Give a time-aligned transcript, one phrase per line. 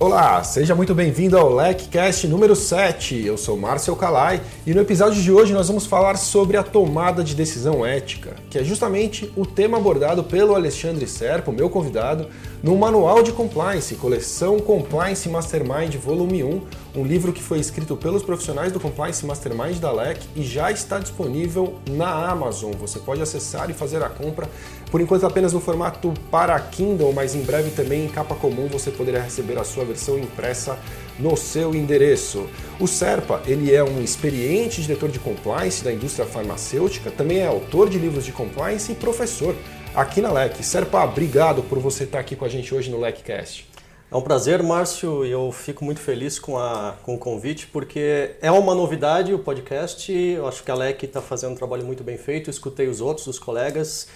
[0.00, 3.26] Olá, seja muito bem-vindo ao LECCast número 7.
[3.26, 7.24] Eu sou Márcio Calai e no episódio de hoje nós vamos falar sobre a tomada
[7.24, 12.28] de decisão ética, que é justamente o tema abordado pelo Alexandre Serpa, meu convidado,
[12.62, 16.62] no Manual de Compliance, coleção Compliance Mastermind Volume 1,
[16.94, 21.00] um livro que foi escrito pelos profissionais do Compliance Mastermind da LEC e já está
[21.00, 22.70] disponível na Amazon.
[22.78, 24.48] Você pode acessar e fazer a compra,
[24.90, 28.90] por enquanto apenas no formato para Kindle, mas em breve também em capa comum você
[28.90, 30.78] poderá receber a sua versão impressa
[31.18, 32.48] no seu endereço.
[32.80, 37.88] O Serpa, ele é um experiente diretor de compliance da indústria farmacêutica, também é autor
[37.88, 39.54] de livros de compliance e professor
[39.94, 40.62] aqui na LEC.
[40.62, 43.68] Serpa, obrigado por você estar aqui com a gente hoje no LECcast.
[44.10, 48.36] É um prazer, Márcio, e eu fico muito feliz com, a, com o convite, porque
[48.40, 50.10] é uma novidade o podcast.
[50.10, 52.48] Eu acho que a LEC está fazendo um trabalho muito bem feito.
[52.48, 54.08] escutei os outros, os colegas.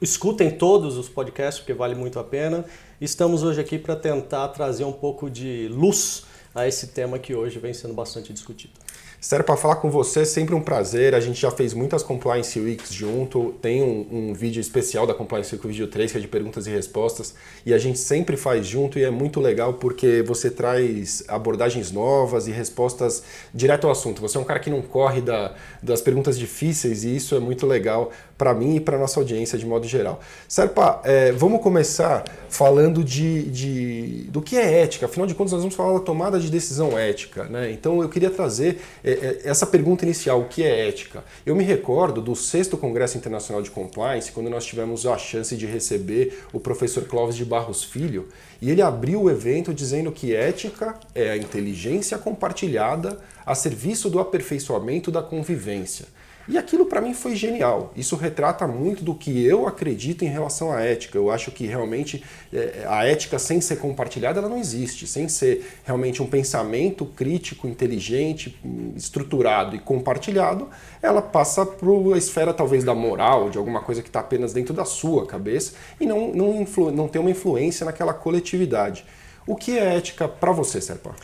[0.00, 2.64] Escutem todos os podcasts, porque vale muito a pena.
[3.00, 7.58] Estamos hoje aqui para tentar trazer um pouco de luz a esse tema que hoje
[7.58, 8.74] vem sendo bastante discutido.
[9.18, 11.14] Sério, para falar com você, sempre um prazer.
[11.14, 13.54] A gente já fez muitas Compliance Weeks junto.
[13.60, 16.66] Tem um, um, vídeo especial da Compliance Week, o vídeo 3, que é de perguntas
[16.66, 17.34] e respostas.
[17.64, 22.46] E a gente sempre faz junto e é muito legal porque você traz abordagens novas
[22.46, 23.22] e respostas
[23.52, 24.20] direto ao assunto.
[24.20, 27.66] Você é um cara que não corre da, das perguntas difíceis e isso é muito
[27.66, 30.20] legal para mim e para nossa audiência de modo geral.
[30.48, 35.06] Serpa, é, vamos começar falando de, de, do que é ética.
[35.06, 37.44] Afinal de contas, nós vamos falar da tomada de decisão ética.
[37.44, 37.70] Né?
[37.72, 41.24] Então, eu queria trazer é, é, essa pergunta inicial: o que é ética?
[41.44, 45.66] Eu me recordo do sexto Congresso Internacional de Compliance, quando nós tivemos a chance de
[45.66, 48.28] receber o professor Clóvis de Barros Filho,
[48.60, 54.18] e ele abriu o evento dizendo que ética é a inteligência compartilhada a serviço do
[54.18, 56.06] aperfeiçoamento da convivência.
[56.48, 57.92] E aquilo para mim foi genial.
[57.96, 61.18] Isso retrata muito do que eu acredito em relação à ética.
[61.18, 62.22] Eu acho que realmente
[62.52, 65.06] é, a ética sem ser compartilhada ela não existe.
[65.06, 68.56] Sem ser realmente um pensamento crítico, inteligente,
[68.94, 70.68] estruturado e compartilhado,
[71.02, 74.72] ela passa para a esfera talvez da moral, de alguma coisa que está apenas dentro
[74.72, 79.04] da sua cabeça e não, não, não tem uma influência naquela coletividade.
[79.46, 81.14] O que é ética para você, Serpa?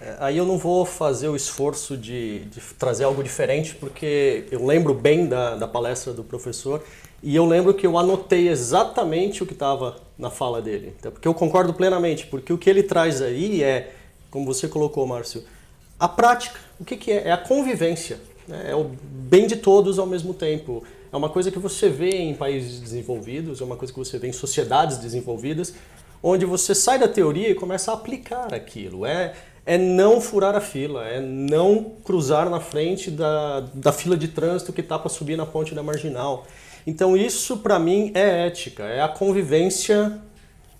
[0.00, 4.64] É, aí eu não vou fazer o esforço de, de, trazer algo diferente, porque eu
[4.64, 6.82] lembro bem da, da palestra do professor
[7.22, 10.94] e eu lembro que eu anotei exatamente o que estava na fala dele.
[10.98, 13.92] Então, porque eu concordo plenamente, porque o que ele traz aí é,
[14.30, 15.42] como você colocou, Márcio,
[15.98, 16.58] a prática.
[16.78, 17.28] O que, que é?
[17.28, 18.18] É a convivência.
[18.46, 18.66] Né?
[18.70, 20.82] É o bem de todos ao mesmo tempo.
[21.12, 24.28] É uma coisa que você vê em países desenvolvidos, é uma coisa que você vê
[24.28, 25.72] em sociedades desenvolvidas,
[26.22, 29.06] onde você sai da teoria e começa a aplicar aquilo.
[29.06, 29.34] É
[29.66, 34.72] é não furar a fila, é não cruzar na frente da, da fila de trânsito
[34.72, 36.46] que está para subir na ponte da marginal.
[36.86, 40.20] Então, isso para mim é ética, é a convivência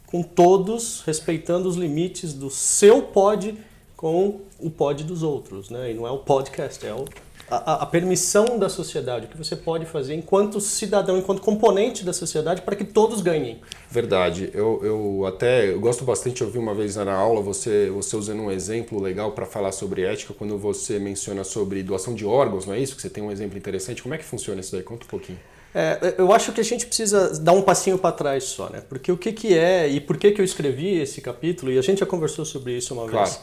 [0.06, 3.58] com todos, respeitando os limites do seu pod
[3.96, 5.70] com o pod dos outros.
[5.70, 5.92] Né?
[5.92, 7.06] E não é o podcast, é o
[7.50, 12.12] a, a, permissão da sociedade, o que você pode fazer enquanto cidadão, enquanto componente da
[12.12, 13.60] sociedade, para que todos ganhem.
[13.90, 14.50] Verdade.
[14.54, 18.40] Eu, eu até eu gosto bastante de ouvir uma vez na aula você, você usando
[18.40, 22.74] um exemplo legal para falar sobre ética, quando você menciona sobre doação de órgãos, não
[22.74, 22.96] é isso?
[22.96, 24.02] Que você tem um exemplo interessante.
[24.02, 24.82] Como é que funciona isso daí?
[24.82, 25.38] Conta um pouquinho.
[25.74, 28.80] É, eu acho que a gente precisa dar um passinho para trás só, né?
[28.88, 31.82] Porque o que, que é e por que, que eu escrevi esse capítulo, e a
[31.82, 33.26] gente já conversou sobre isso uma claro.
[33.26, 33.40] vez.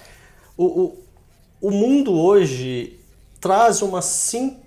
[0.56, 0.97] O, o,
[1.62, 3.00] o mundo hoje
[3.41, 4.57] traz uma sim,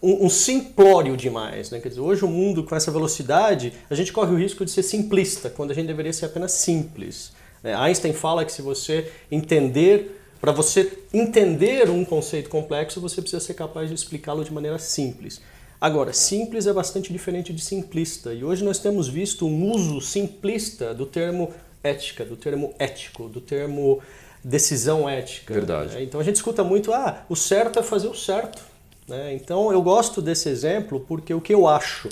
[0.00, 1.70] um, um, simplório demais.
[1.70, 1.80] Né?
[1.80, 4.82] Quer dizer, hoje o mundo com essa velocidade, a gente corre o risco de ser
[4.82, 7.32] simplista, quando a gente deveria ser apenas simples.
[7.62, 7.74] Né?
[7.74, 13.54] Einstein fala que se você entender, para você entender um conceito complexo, você precisa ser
[13.54, 15.40] capaz de explicá-lo de maneira simples.
[15.80, 20.94] Agora, simples é bastante diferente de simplista, e hoje nós temos visto um uso simplista
[20.94, 24.00] do termo ética, do termo ético, do termo
[24.44, 25.54] decisão ética.
[25.54, 25.94] Verdade.
[25.94, 26.02] Né?
[26.02, 28.62] Então a gente escuta muito, ah, o certo é fazer o certo.
[29.08, 29.34] Né?
[29.34, 32.08] Então eu gosto desse exemplo porque o que eu acho,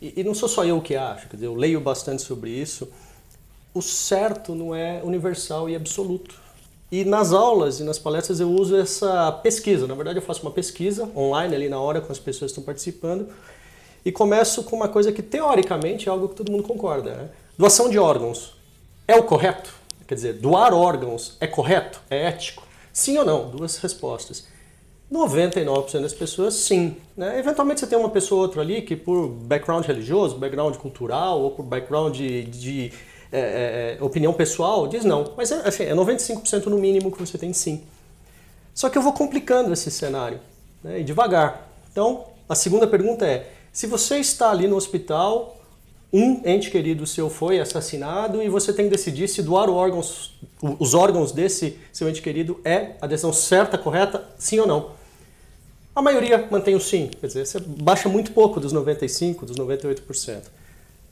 [0.00, 2.88] e, e não sou só eu que acho, quer dizer, eu leio bastante sobre isso,
[3.72, 6.38] o certo não é universal e absoluto.
[6.92, 9.86] E nas aulas e nas palestras eu uso essa pesquisa.
[9.86, 12.64] Na verdade, eu faço uma pesquisa online ali na hora com as pessoas que estão
[12.64, 13.28] participando
[14.04, 17.14] e começo com uma coisa que teoricamente é algo que todo mundo concorda.
[17.14, 17.28] Né?
[17.56, 18.54] Doação de órgãos
[19.06, 19.79] é o correto?
[20.10, 22.00] Quer dizer, doar órgãos é correto?
[22.10, 22.66] É ético?
[22.92, 23.48] Sim ou não?
[23.48, 24.44] Duas respostas.
[25.08, 26.96] 99% das pessoas, sim.
[27.16, 27.38] Né?
[27.38, 31.52] Eventualmente você tem uma pessoa ou outra ali que por background religioso, background cultural ou
[31.52, 32.92] por background de, de
[33.30, 35.32] é, é, opinião pessoal diz não.
[35.36, 37.84] Mas é, assim, é 95% no mínimo que você tem sim.
[38.74, 40.40] Só que eu vou complicando esse cenário,
[40.82, 40.98] né?
[40.98, 41.68] e devagar.
[41.92, 45.59] Então, a segunda pergunta é, se você está ali no hospital
[46.12, 50.94] um ente querido seu foi assassinado e você tem que decidir se doar órgãos, os
[50.94, 54.92] órgãos desse seu ente querido é a decisão certa, correta, sim ou não.
[55.94, 60.42] A maioria mantém o sim, quer dizer, você baixa muito pouco dos 95%, dos 98%.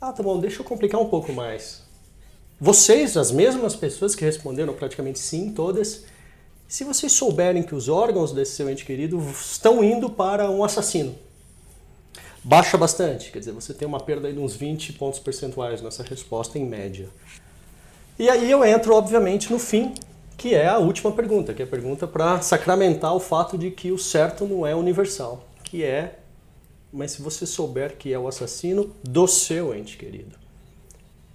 [0.00, 1.82] Ah, tá bom, deixa eu complicar um pouco mais.
[2.60, 6.04] Vocês, as mesmas pessoas que responderam praticamente sim, todas,
[6.66, 11.14] se vocês souberem que os órgãos desse seu ente querido estão indo para um assassino,
[12.48, 16.58] baixa bastante, quer dizer, você tem uma perda de uns 20 pontos percentuais nessa resposta
[16.58, 17.10] em média.
[18.18, 19.92] E aí eu entro, obviamente, no fim,
[20.34, 23.92] que é a última pergunta, que é a pergunta para sacramentar o fato de que
[23.92, 26.20] o certo não é universal, que é,
[26.90, 30.34] mas se você souber que é o assassino do seu ente querido.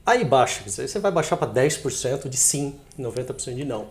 [0.03, 3.89] Aí baixa, você vai baixar para 10% de sim, 90% de não.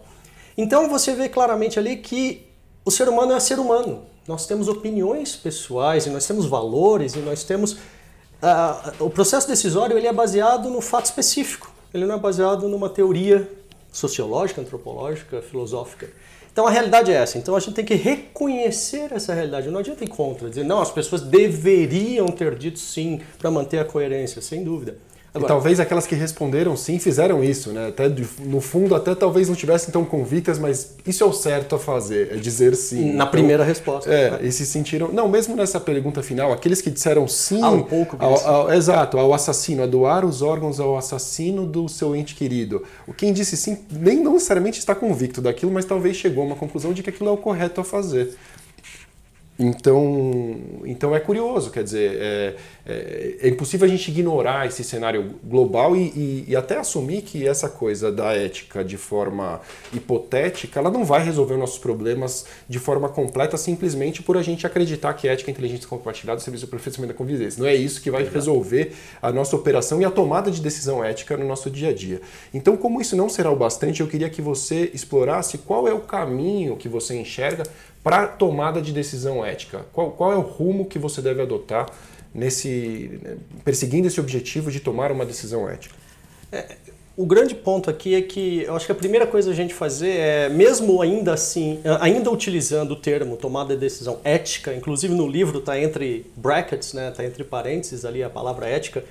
[0.58, 2.48] Então você vê claramente ali que
[2.84, 4.10] o ser humano é ser humano.
[4.26, 7.72] Nós temos opiniões pessoais, e nós temos valores, e nós temos.
[7.72, 12.88] Uh, o processo decisório ele é baseado no fato específico, ele não é baseado numa
[12.88, 13.48] teoria
[13.92, 16.08] sociológica, antropológica, filosófica.
[16.52, 17.38] Então a realidade é essa.
[17.38, 19.68] Então a gente tem que reconhecer essa realidade.
[19.70, 23.84] Não adianta ir contra, dizer, não, as pessoas deveriam ter dito sim para manter a
[23.84, 24.96] coerência, sem dúvida.
[25.34, 27.88] Agora, e talvez aquelas que responderam sim fizeram isso, né?
[27.88, 28.06] Até
[28.44, 32.32] no fundo até talvez não tivessem tão convictas, mas isso é o certo a fazer,
[32.32, 33.06] é dizer sim.
[33.06, 34.12] Na então, primeira resposta.
[34.12, 34.38] É, né?
[34.42, 35.08] e se sentiram.
[35.10, 37.62] Não, mesmo nessa pergunta final, aqueles que disseram sim.
[37.62, 41.88] Ah, um pouco ao, ao, Exato, ao assassino, a doar os órgãos ao assassino do
[41.88, 42.82] seu ente querido.
[43.06, 46.56] O quem disse sim nem não necessariamente está convicto daquilo, mas talvez chegou a uma
[46.56, 48.36] conclusão de que aquilo é o correto a fazer.
[49.58, 50.56] Então,
[50.86, 52.56] então é curioso, quer dizer, é,
[52.86, 57.46] é, é, impossível a gente ignorar esse cenário global e, e, e, até assumir que
[57.46, 59.60] essa coisa da ética de forma
[59.92, 65.12] hipotética, ela não vai resolver nossos problemas de forma completa simplesmente por a gente acreditar
[65.12, 67.62] que ética, inteligência compartilhada, serviço de aperfeiçoamento da convivência.
[67.62, 71.36] Não é isso que vai resolver a nossa operação e a tomada de decisão ética
[71.36, 72.22] no nosso dia a dia.
[72.54, 76.00] Então, como isso não será o bastante, eu queria que você explorasse qual é o
[76.00, 77.64] caminho que você enxerga
[78.02, 79.86] para tomada de decisão ética?
[79.92, 81.86] Qual, qual é o rumo que você deve adotar
[82.34, 83.20] nesse
[83.64, 85.94] perseguindo esse objetivo de tomar uma decisão ética?
[86.50, 86.76] É,
[87.16, 90.16] o grande ponto aqui é que eu acho que a primeira coisa a gente fazer
[90.16, 95.58] é, mesmo ainda assim, ainda utilizando o termo tomada de decisão ética, inclusive no livro
[95.58, 99.04] está entre brackets, né, está entre parênteses ali a palavra ética,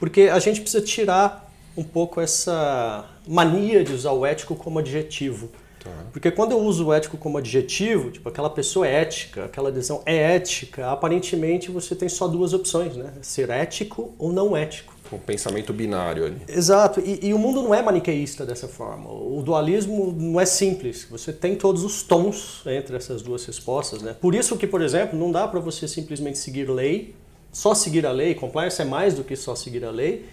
[0.00, 5.50] porque a gente precisa tirar um pouco essa mania de usar o ético como adjetivo.
[5.82, 5.90] Tá.
[6.12, 10.00] Porque quando eu uso o ético como adjetivo, tipo, aquela pessoa é ética, aquela decisão
[10.06, 13.12] é ética, aparentemente você tem só duas opções, né?
[13.20, 14.92] Ser ético ou não ético.
[15.12, 16.40] Um pensamento binário ali.
[16.48, 19.10] Exato, e, e, o mundo não é maniqueísta dessa forma.
[19.10, 21.06] O dualismo não é simples.
[21.10, 24.16] Você tem todos os tons entre essas duas respostas, né?
[24.18, 27.14] Por isso que, por exemplo, não dá para você simplesmente seguir lei,
[27.52, 28.34] só seguir a lei.
[28.34, 30.24] Compliance é mais do que só seguir a lei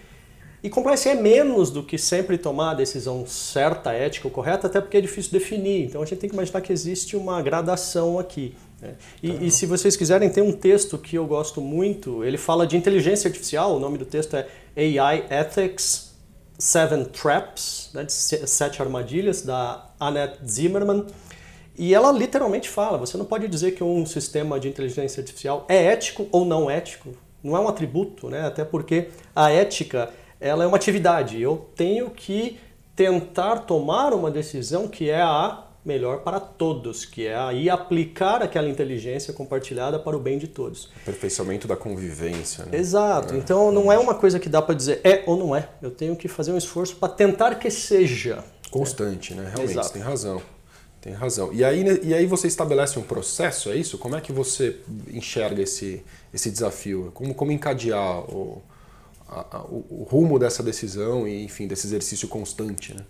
[0.62, 4.82] e compliance é menos do que sempre tomar a decisão certa, ética ou correta, até
[4.82, 5.86] porque é difícil definir.
[5.86, 8.56] Então a gente tem que imaginar que existe uma gradação aqui.
[8.82, 8.96] Né?
[9.24, 9.44] E, tá.
[9.44, 12.24] e, se vocês quiserem, tem um texto que eu gosto muito.
[12.26, 13.76] Ele fala de inteligência artificial.
[13.76, 16.10] O nome do texto é AI Ethics
[16.58, 18.06] Seven Traps, né?
[18.10, 21.06] Sete Armadilhas, da Annette Zimmerman.
[21.78, 25.86] E ela literalmente fala: você não pode dizer que um sistema de inteligência artificial é
[25.86, 27.12] ético ou não ético.
[27.42, 28.46] Não é um atributo, né?
[28.46, 31.42] até porque a ética ela é uma atividade.
[31.42, 32.60] Eu tenho que
[32.96, 38.68] tentar tomar uma decisão que é a melhor para todos, que é aí aplicar aquela
[38.68, 40.92] inteligência compartilhada para o bem de todos.
[41.02, 42.66] Aperfeiçoamento da convivência.
[42.66, 42.78] Né?
[42.78, 43.34] Exato.
[43.34, 45.70] É, então não é uma coisa que dá para dizer é ou não é.
[45.82, 48.44] Eu tenho que fazer um esforço para tentar que seja.
[48.70, 49.50] Constante, né?
[49.54, 49.94] Realmente, Exato.
[49.94, 50.42] tem razão.
[51.02, 51.54] Tem razão.
[51.54, 53.98] E aí, né, e aí você estabelece um processo, é isso?
[53.98, 54.78] Como é que você
[55.08, 56.04] enxerga esse,
[56.34, 57.10] esse desafio?
[57.14, 58.62] Como, como encadear o,
[59.30, 63.06] a, a, o, o, rumo dessa decisão e, enfim, desse exercício constante, né?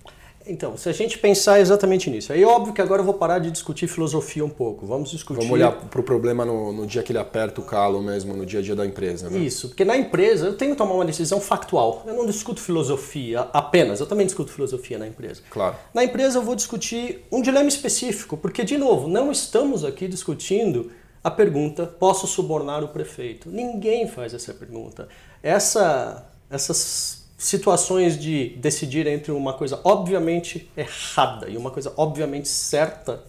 [0.47, 3.37] Então, se a gente pensar exatamente nisso, aí é óbvio que agora eu vou parar
[3.37, 4.85] de discutir filosofia um pouco.
[4.85, 5.41] Vamos discutir.
[5.41, 8.45] Vamos olhar para o problema no, no, dia que ele aperta o calo mesmo, no
[8.45, 9.29] dia a dia da empresa.
[9.29, 9.37] Né?
[9.37, 12.03] Isso, porque na empresa eu tenho que tomar uma decisão factual.
[12.07, 15.41] Eu não discuto filosofia apenas, eu também discuto filosofia na empresa.
[15.51, 15.75] Claro.
[15.93, 20.89] Na empresa eu vou discutir um dilema específico, porque, de novo, não estamos aqui discutindo
[21.23, 23.49] a pergunta: posso subornar o prefeito?
[23.49, 25.07] Ninguém faz essa pergunta.
[25.41, 33.23] Essa, essas situações de decidir entre uma coisa obviamente errada e uma coisa obviamente certa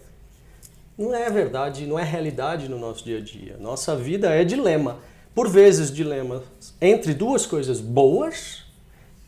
[0.97, 3.57] não é verdade, não é realidade no nosso dia a dia.
[3.59, 4.99] Nossa vida é dilema.
[5.33, 6.43] Por vezes, dilema
[6.79, 8.63] entre duas coisas boas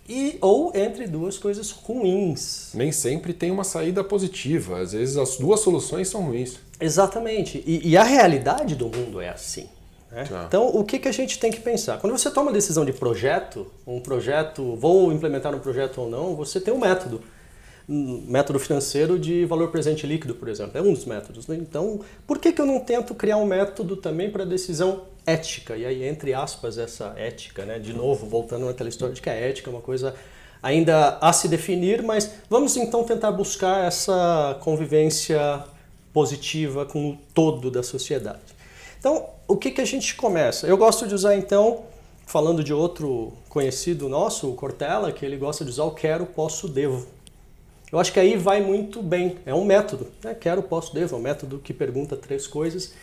[0.07, 2.71] e ou entre duas coisas ruins.
[2.73, 4.81] Nem sempre tem uma saída positiva.
[4.81, 6.59] Às vezes as duas soluções são ruins.
[6.79, 7.63] Exatamente.
[7.65, 9.67] E, e a realidade do mundo é assim.
[10.13, 10.25] Né?
[10.25, 10.45] Tá.
[10.47, 11.99] Então, o que, que a gente tem que pensar?
[11.99, 16.35] Quando você toma uma decisão de projeto, um projeto, vou implementar um projeto ou não,
[16.35, 17.21] você tem um método.
[17.89, 20.77] Um método financeiro de valor presente líquido, por exemplo.
[20.77, 21.47] É um dos métodos.
[21.47, 21.57] Né?
[21.59, 25.75] Então, por que, que eu não tento criar um método também para decisão ética?
[25.75, 27.79] E aí, entre aspas, essa ética, né?
[27.79, 30.13] de novo, voltando naquela história de que a ética é uma coisa
[30.61, 35.65] ainda a se definir, mas vamos então tentar buscar essa convivência
[36.13, 38.53] positiva com o todo da sociedade.
[39.03, 40.65] Então, o que, que a gente começa?
[40.65, 41.83] Eu gosto de usar então,
[42.25, 46.69] falando de outro conhecido nosso, o Cortella, que ele gosta de usar o quero, posso,
[46.69, 47.05] devo.
[47.91, 49.35] Eu acho que aí vai muito bem.
[49.45, 50.07] É um método.
[50.23, 50.33] Né?
[50.33, 51.17] Quero, posso, devo.
[51.17, 52.93] É um método que pergunta três coisas.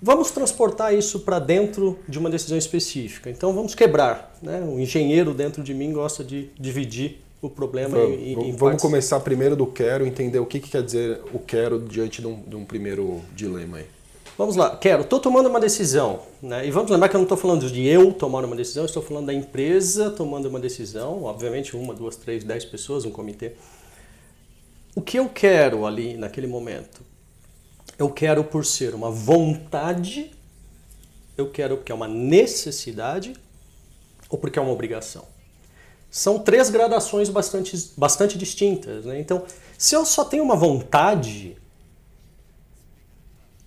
[0.00, 3.28] Vamos transportar isso para dentro de uma decisão específica.
[3.28, 4.34] Então vamos quebrar.
[4.40, 4.62] Né?
[4.62, 9.20] O engenheiro dentro de mim gosta de dividir o problema vamos, em, em Vamos começar
[9.20, 12.56] primeiro do quero, entender o que, que quer dizer o quero diante de um, de
[12.56, 13.86] um primeiro dilema aí.
[14.38, 16.66] Vamos lá, quero, estou tomando uma decisão, né?
[16.66, 19.26] e vamos lembrar que eu não estou falando de eu tomar uma decisão, estou falando
[19.26, 23.52] da empresa tomando uma decisão, obviamente uma, duas, três, dez pessoas, um comitê.
[24.94, 27.02] O que eu quero ali naquele momento?
[27.98, 30.30] Eu quero por ser uma vontade,
[31.36, 33.34] eu quero porque é uma necessidade
[34.30, 35.26] ou porque é uma obrigação.
[36.10, 39.04] São três gradações bastante, bastante distintas.
[39.04, 39.20] Né?
[39.20, 39.44] Então,
[39.76, 41.56] se eu só tenho uma vontade,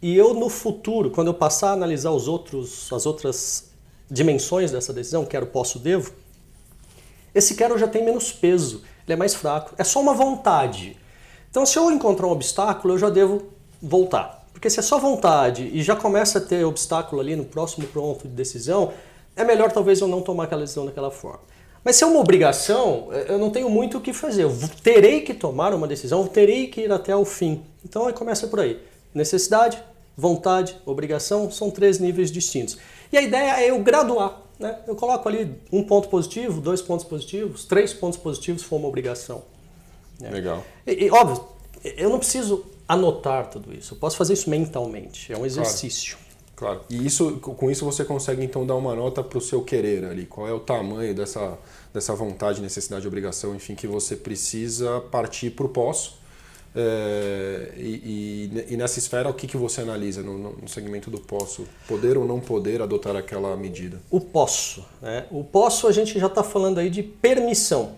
[0.06, 3.72] e eu no futuro, quando eu passar a analisar os outros, as outras
[4.08, 6.12] dimensões dessa decisão, quero, posso, devo,
[7.34, 9.74] esse quero já tem menos peso, ele é mais fraco.
[9.80, 10.96] É só uma vontade.
[11.50, 13.48] Então, se eu encontrar um obstáculo, eu já devo
[13.82, 14.46] voltar.
[14.54, 18.28] Porque se é só vontade e já começa a ter obstáculo ali no próximo ponto
[18.28, 18.94] de decisão,
[19.36, 21.42] é melhor talvez eu não tomar aquela decisão daquela forma.
[21.84, 24.44] Mas se é uma obrigação, eu não tenho muito o que fazer.
[24.44, 27.64] Eu terei que tomar uma decisão, eu terei que ir até o fim.
[27.84, 28.80] Então começa por aí.
[29.16, 29.84] Necessidade,
[30.18, 32.78] vontade, obrigação são três níveis distintos.
[33.12, 34.42] E a ideia é eu graduar.
[34.60, 34.78] Né?
[34.88, 38.88] Eu coloco ali um ponto positivo, dois pontos positivos, três pontos positivos se for uma
[38.88, 39.44] obrigação.
[40.20, 40.30] Né?
[40.30, 40.64] Legal.
[40.88, 41.44] E, e, óbvio,
[41.84, 43.94] eu não preciso anotar tudo isso.
[43.94, 45.32] Eu posso fazer isso mentalmente.
[45.34, 46.18] É um exercício.
[46.56, 46.80] Claro.
[46.80, 46.86] claro.
[46.90, 50.26] E isso, com isso você consegue então dar uma nota para o seu querer ali.
[50.26, 51.58] Qual é o tamanho dessa,
[51.94, 56.25] dessa vontade, necessidade, obrigação, enfim, que você precisa partir para o posso
[56.76, 61.20] é, e, e, e, nessa esfera, o que, que você analisa no, no, segmento do
[61.20, 61.66] posso?
[61.88, 64.02] Poder ou não poder adotar aquela medida?
[64.12, 64.86] O posso.
[65.02, 65.26] Né?
[65.32, 67.94] O posso a gente já está falando aí de permissão.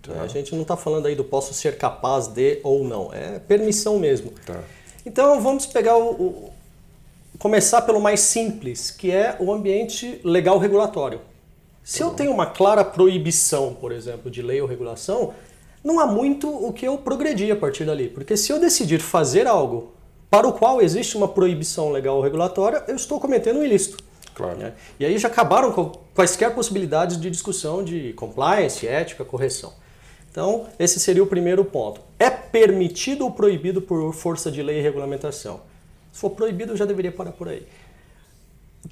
[0.00, 0.12] Tá.
[0.12, 0.20] Né?
[0.22, 3.12] A gente não está falando aí do posso ser capaz de ou não.
[3.12, 4.32] É permissão mesmo.
[4.46, 4.62] Tá.
[5.04, 6.52] Então vamos pegar o, o,
[7.36, 11.20] começar pelo mais simples, que é o ambiente legal regulatório.
[11.82, 15.34] Se tá eu tenho uma clara proibição, por exemplo, de lei ou regulação,
[15.82, 18.08] não há muito o que eu progredir a partir dali.
[18.08, 19.92] Porque se eu decidir fazer algo
[20.30, 24.02] para o qual existe uma proibição legal ou regulatória, eu estou cometendo um ilícito.
[24.34, 24.56] Claro.
[24.56, 24.72] Né?
[24.98, 29.72] E aí já acabaram com quaisquer possibilidades de discussão de compliance, ética, correção.
[30.30, 32.00] Então, esse seria o primeiro ponto.
[32.18, 35.60] É permitido ou proibido por força de lei e regulamentação?
[36.12, 37.66] Se for proibido, eu já deveria parar por aí.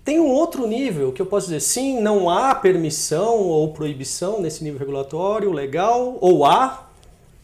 [0.04, 4.62] Tem um outro nível que eu posso dizer, sim, não há permissão ou proibição nesse
[4.62, 6.88] nível regulatório legal, ou há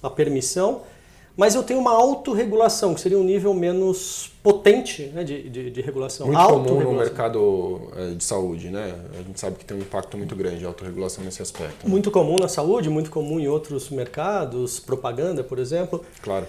[0.02, 0.82] a permissão,
[1.36, 5.80] mas eu tenho uma autorregulação, que seria um nível menos potente né, de, de, de,
[5.80, 6.26] regulação.
[6.28, 8.94] Muito comum no mercado eh, de saúde, né?
[9.18, 11.84] A gente sabe que tem um impacto muito grande a autorregulação nesse aspecto.
[11.84, 11.90] Né?
[11.90, 16.04] Muito comum na saúde, muito comum em outros mercados, propaganda, por exemplo.
[16.22, 16.46] Claro.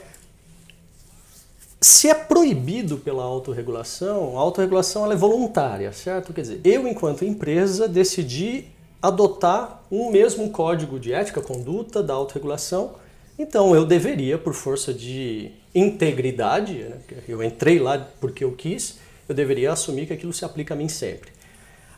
[1.87, 6.33] Se é proibido pela autorregulação, a autorregulação é voluntária, certo?
[6.33, 8.65] Quer dizer, eu, enquanto empresa, decidi
[8.99, 12.95] adotar um mesmo código de ética, conduta da autorregulação,
[13.37, 18.97] então eu deveria, por força de integridade, né, eu entrei lá porque eu quis,
[19.29, 21.29] eu deveria assumir que aquilo se aplica a mim sempre.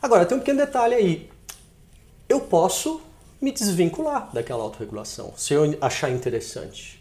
[0.02, 1.30] Agora, tem um pequeno detalhe aí.
[2.28, 3.00] Eu posso
[3.40, 6.97] me desvincular daquela autorregulação, se eu achar interessante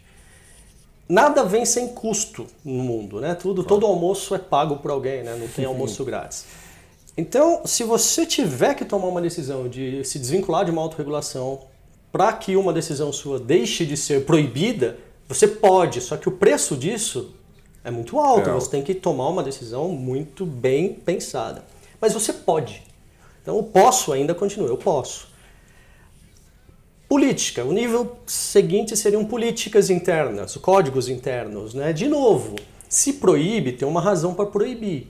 [1.07, 3.35] nada vem sem custo no mundo, né?
[3.35, 3.67] Tudo, claro.
[3.67, 5.35] todo almoço é pago por alguém, né?
[5.39, 6.45] Não tem almoço grátis.
[7.17, 11.61] Então, se você tiver que tomar uma decisão de se desvincular de uma autorregulação
[12.11, 14.97] para que uma decisão sua deixe de ser proibida,
[15.27, 17.33] você pode, só que o preço disso
[17.83, 18.53] é muito alto, é.
[18.53, 21.63] você tem que tomar uma decisão muito bem pensada.
[21.99, 22.83] Mas você pode.
[23.41, 25.27] Então, o posso ainda continua, eu posso.
[27.07, 27.63] Política.
[27.63, 31.73] O nível seguinte seriam políticas internas, códigos internos.
[31.73, 31.93] Né?
[31.93, 32.55] De novo,
[32.89, 35.07] se proíbe, tem uma razão para proibir.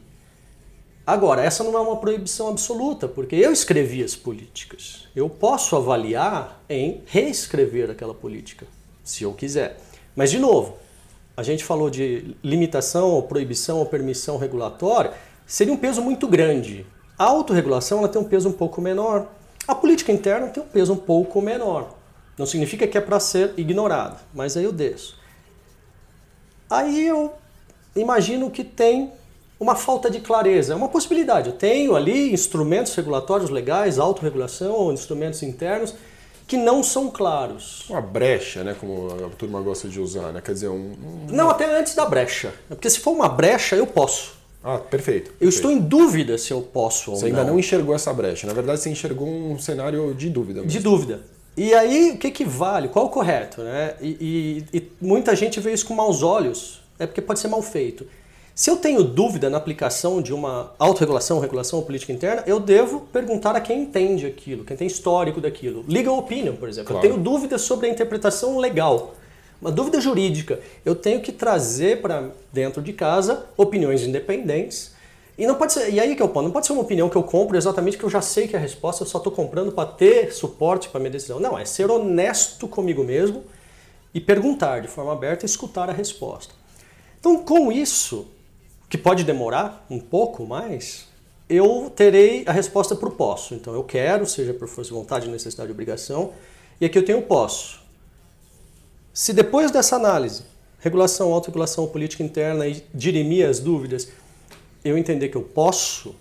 [1.06, 5.08] Agora, essa não é uma proibição absoluta, porque eu escrevi as políticas.
[5.16, 8.68] Eu posso avaliar em reescrever aquela política,
[9.04, 9.78] se eu quiser.
[10.14, 10.76] Mas, de novo,
[11.36, 15.14] a gente falou de limitação, ou proibição ou permissão regulatória,
[15.46, 16.86] seria um peso muito grande.
[17.18, 19.28] A autorregulação ela tem um peso um pouco menor.
[19.66, 21.96] A política interna tem um peso um pouco menor.
[22.38, 25.18] Não significa que é para ser ignorado, mas aí eu desço.
[26.70, 27.34] Aí eu
[27.96, 29.12] imagino que tem
[29.60, 30.74] uma falta de clareza.
[30.74, 31.50] É uma possibilidade.
[31.50, 35.96] Eu tenho ali instrumentos regulatórios legais, autorregulação, instrumentos internos
[36.48, 37.86] que não são claros.
[37.90, 38.76] Uma brecha, né?
[38.80, 40.42] Como a turma gosta de usar, né?
[40.42, 40.94] Quer dizer, um.
[40.94, 41.28] um...
[41.30, 42.54] Não, até antes da brecha.
[42.70, 44.37] Porque se for uma brecha, eu posso.
[44.70, 45.32] Ah, perfeito.
[45.40, 48.46] Eu estou em dúvida se eu posso ou Você ainda não enxergou essa brecha.
[48.46, 50.60] Na verdade, você enxergou um cenário de dúvida.
[50.60, 50.70] Mesmo.
[50.70, 51.22] De dúvida.
[51.56, 52.90] E aí, o que, que vale?
[52.90, 53.62] Qual o correto?
[53.62, 53.94] Né?
[54.02, 57.62] E, e, e muita gente vê isso com maus olhos, é porque pode ser mal
[57.62, 58.06] feito.
[58.54, 63.02] Se eu tenho dúvida na aplicação de uma autorregulação, regulação ou política interna, eu devo
[63.14, 65.86] perguntar a quem entende aquilo, quem tem histórico daquilo.
[65.88, 66.92] Legal opinion, por exemplo.
[66.92, 67.08] Claro.
[67.08, 69.16] Eu tenho dúvidas sobre a interpretação legal,
[69.62, 70.60] uma dúvida jurídica.
[70.86, 74.96] Eu tenho que trazer para dentro de casa opiniões independentes.
[75.38, 77.16] E não pode ser, e aí que eu ponto, não pode ser uma opinião que
[77.16, 79.72] eu compro exatamente que eu já sei que é a resposta, eu só estou comprando
[79.72, 81.40] para ter suporte para minha decisão.
[81.40, 83.44] Não, é ser honesto comigo mesmo
[84.14, 86.56] e perguntar de forma aberta e escutar a resposta.
[87.20, 88.28] Então, com isso,
[88.90, 91.08] que pode demorar um pouco mais,
[91.50, 93.54] eu terei a resposta para o posso.
[93.54, 96.34] Então eu quero, seja por força de vontade, necessidade obrigação,
[96.80, 97.77] e aqui eu tenho posso.
[99.18, 100.44] Se depois dessa análise,
[100.78, 104.10] regulação, autorregulação, política interna e dirimir as dúvidas,
[104.86, 106.16] eu entender que eu posso,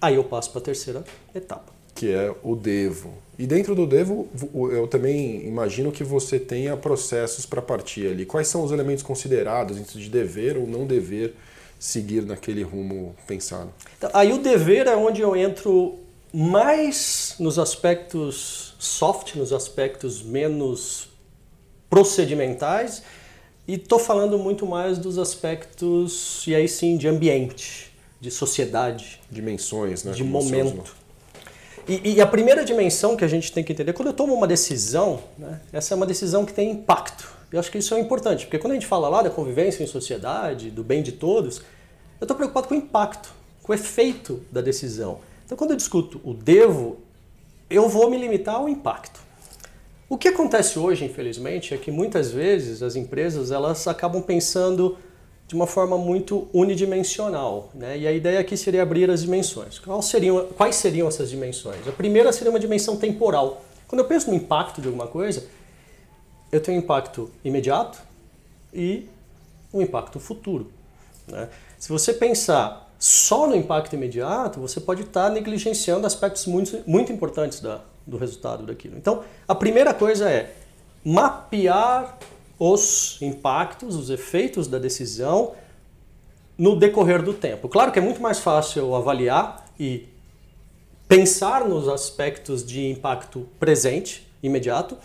[0.00, 1.70] aí eu passo para a terceira etapa.
[1.94, 3.12] Que é o devo.
[3.38, 4.26] E dentro do devo,
[4.72, 8.24] eu também imagino que você tenha processos para partir ali.
[8.24, 11.34] Quais são os elementos considerados entre de dever ou não dever
[11.78, 13.70] seguir naquele rumo pensado?
[13.98, 15.98] Então, aí o dever é onde eu entro
[16.32, 21.09] mais nos aspectos soft, nos aspectos menos
[21.90, 23.02] procedimentais,
[23.66, 29.20] e estou falando muito mais dos aspectos, e aí sim, de ambiente, de sociedade.
[29.30, 30.12] Dimensões, né?
[30.12, 30.96] De momento.
[31.88, 34.46] E, e, a primeira dimensão que a gente tem que entender, quando eu tomo uma
[34.46, 37.28] decisão, né, essa é uma decisão que tem impacto.
[37.50, 39.86] Eu acho que isso é importante, porque quando a gente fala lá da convivência em
[39.86, 41.58] sociedade, do bem de todos,
[42.20, 45.18] eu estou preocupado com o impacto, com o efeito da decisão.
[45.44, 46.98] Então, quando eu discuto o devo,
[47.68, 49.20] eu vou me limitar ao impacto.
[50.10, 54.98] O que acontece hoje, infelizmente, é que muitas vezes as empresas elas acabam pensando
[55.46, 57.70] de uma forma muito unidimensional.
[57.72, 57.96] Né?
[57.96, 59.78] E a ideia aqui seria abrir as dimensões.
[59.78, 61.86] Quais seriam, quais seriam essas dimensões?
[61.86, 63.62] A primeira seria uma dimensão temporal.
[63.86, 65.46] Quando eu penso no impacto de alguma coisa,
[66.50, 68.00] eu tenho um impacto imediato
[68.74, 69.06] e
[69.72, 70.72] um impacto futuro.
[71.28, 71.48] Né?
[71.78, 77.60] Se você pensar só no impacto imediato, você pode estar negligenciando aspectos muito, muito importantes
[77.60, 78.96] da, do resultado daquilo.
[78.96, 80.52] Então, a primeira coisa é
[81.04, 82.18] mapear
[82.58, 85.52] os impactos, os efeitos da decisão
[86.58, 87.68] no decorrer do tempo.
[87.68, 90.06] Claro que é muito mais fácil avaliar e
[91.08, 94.98] pensar nos aspectos de impacto presente, imediato,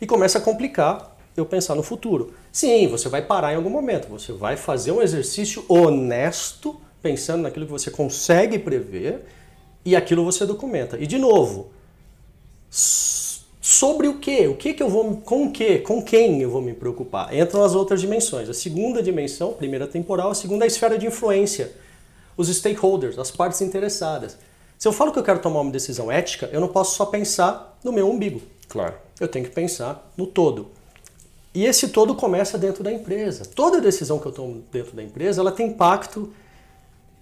[0.00, 2.32] e começa a complicar eu pensar no futuro.
[2.50, 7.66] Sim, você vai parar em algum momento, você vai fazer um exercício honesto, pensando naquilo
[7.66, 9.26] que você consegue prever,
[9.84, 10.96] e aquilo você documenta.
[10.98, 11.70] E de novo,
[12.74, 14.48] sobre o que?
[14.48, 15.78] O que que eu vou com o que?
[15.78, 17.32] Com quem eu vou me preocupar?
[17.32, 18.48] Entram as outras dimensões.
[18.48, 21.72] A segunda dimensão, primeira temporal, a segunda é a esfera de influência.
[22.36, 24.36] Os stakeholders, as partes interessadas.
[24.76, 27.78] Se eu falo que eu quero tomar uma decisão ética, eu não posso só pensar
[27.84, 28.42] no meu umbigo.
[28.68, 28.94] Claro.
[29.20, 30.68] Eu tenho que pensar no todo.
[31.54, 33.44] E esse todo começa dentro da empresa.
[33.44, 36.32] Toda decisão que eu tomo dentro da empresa, ela tem impacto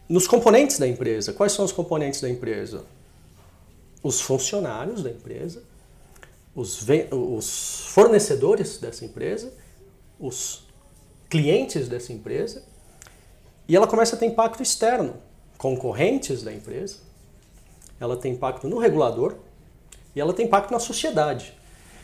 [0.08, 1.34] nos componentes da empresa.
[1.34, 2.84] Quais são os componentes da empresa?
[4.02, 5.62] Os funcionários da empresa,
[6.54, 9.52] os, os fornecedores dessa empresa,
[10.18, 10.66] os
[11.30, 12.62] clientes dessa empresa,
[13.68, 15.14] e ela começa a ter impacto externo,
[15.56, 16.96] concorrentes da empresa,
[17.98, 19.36] ela tem impacto no regulador
[20.14, 21.54] e ela tem impacto na sociedade.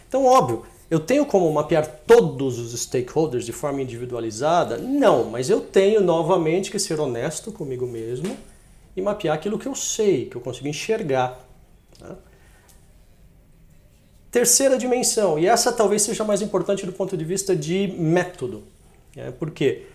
[0.09, 4.79] Então, óbvio, eu tenho como mapear todos os stakeholders de forma individualizada?
[4.79, 8.37] Não, mas eu tenho novamente que ser honesto comigo mesmo
[8.97, 11.48] e mapear aquilo que eu sei, que eu consigo enxergar.
[14.31, 18.63] Terceira dimensão, e essa talvez seja mais importante do ponto de vista de método.
[19.17, 19.33] Né?
[19.39, 19.87] Porque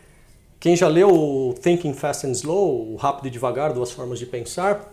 [0.60, 4.26] quem já leu o Thinking Fast and Slow, o Rápido e Devagar, Duas Formas de
[4.26, 4.92] Pensar,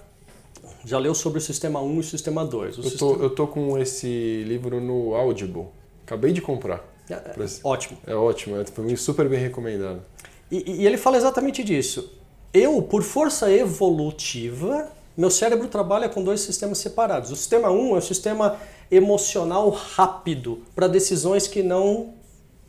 [0.85, 2.77] já leu sobre o Sistema 1 e o Sistema 2.
[2.77, 3.17] O eu, sistema...
[3.17, 5.67] tô, eu tô com esse livro no Audible.
[6.05, 6.85] Acabei de comprar.
[7.09, 7.99] É, é, ótimo.
[8.07, 10.03] É ótimo, é mim super bem recomendado.
[10.51, 12.13] E, e ele fala exatamente disso.
[12.53, 17.31] Eu, por força evolutiva, meu cérebro trabalha com dois sistemas separados.
[17.31, 18.57] O sistema 1 é o sistema
[18.91, 22.15] emocional rápido para decisões que não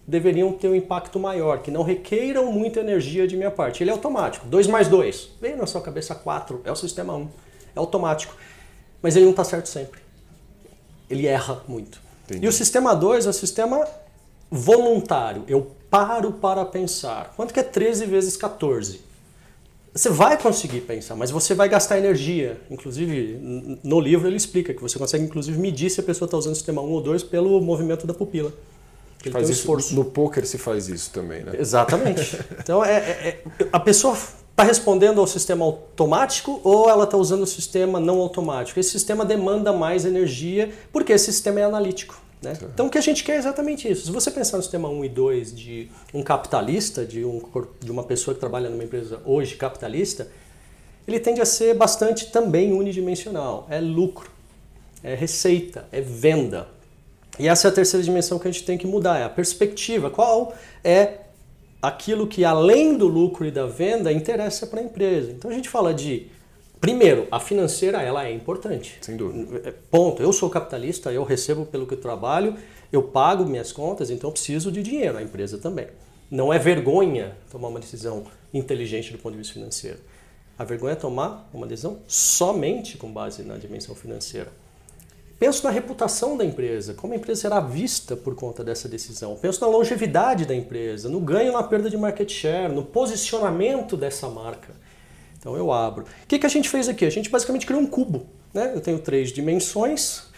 [0.06, 3.82] deveriam ter um impacto maior, que não requeiram muita energia de minha parte.
[3.82, 4.46] Ele é automático.
[4.48, 5.30] 2 mais 2.
[5.40, 6.62] Vem na sua cabeça 4.
[6.66, 7.22] É o sistema 1.
[7.22, 7.30] Um.
[7.74, 8.36] É automático.
[9.02, 10.02] Mas ele não está certo sempre.
[11.10, 12.02] Ele erra muito.
[12.26, 12.46] Entendi.
[12.46, 13.88] E o sistema 2 é o sistema
[14.50, 15.46] voluntário.
[15.48, 17.32] Eu paro para pensar.
[17.38, 19.11] Quanto que é 13 vezes 14?
[19.94, 22.60] Você vai conseguir pensar, mas você vai gastar energia.
[22.70, 26.54] Inclusive, no livro ele explica que você consegue inclusive medir se a pessoa está usando
[26.54, 28.54] o sistema 1 ou 2 pelo movimento da pupila.
[29.24, 29.94] Ele faz um isso, esforço.
[29.94, 31.54] No poker se faz isso também, né?
[31.60, 32.40] Exatamente.
[32.60, 34.16] Então, é, é, é a pessoa
[34.52, 38.80] está respondendo ao sistema automático ou ela está usando o sistema não automático?
[38.80, 42.22] Esse sistema demanda mais energia porque esse sistema é analítico.
[42.42, 42.58] Né?
[42.74, 44.06] Então o que a gente quer é exatamente isso.
[44.06, 47.42] Se você pensar no sistema 1 e 2 de um capitalista, de, um,
[47.80, 50.28] de uma pessoa que trabalha numa empresa hoje capitalista,
[51.08, 53.68] ele tende a ser bastante também unidimensional.
[53.70, 54.30] É lucro,
[55.04, 56.68] é receita, é venda.
[57.40, 60.10] E essa é a terceira dimensão que a gente tem que mudar, é a perspectiva.
[60.10, 61.20] Qual é
[61.82, 65.32] aquilo que além do lucro e da venda interessa para a empresa?
[65.32, 66.28] Então a gente fala de
[66.82, 68.98] Primeiro, a financeira ela é importante.
[69.02, 69.70] Sem dúvida.
[69.70, 70.24] É, ponto.
[70.24, 72.56] Eu sou capitalista, eu recebo pelo que eu trabalho,
[72.92, 75.88] eu pago minhas contas, então eu preciso de dinheiro, a empresa também.
[76.30, 80.00] Não é vergonha tomar uma decisão inteligente do ponto de vista financeiro.
[80.58, 84.52] A vergonha é tomar uma decisão somente com base na dimensão financeira.
[85.38, 89.36] Penso na reputação da empresa, como a empresa será vista por conta dessa decisão.
[89.36, 94.28] Penso na longevidade da empresa, no ganho na perda de market share, no posicionamento dessa
[94.30, 94.74] marca.
[95.42, 96.04] Então eu abro.
[96.04, 97.04] O que, que a gente fez aqui?
[97.04, 98.28] A gente basicamente criou um cubo.
[98.54, 98.74] Né?
[98.76, 100.30] Eu tenho três dimensões.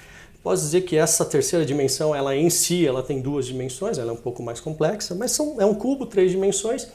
[0.42, 4.14] Posso dizer que essa terceira dimensão, ela em si, ela tem duas dimensões, ela é
[4.14, 6.90] um pouco mais complexa, mas são, é um cubo, três dimensões,